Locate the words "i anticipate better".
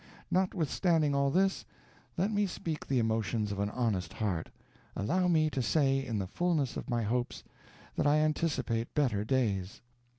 8.07-9.23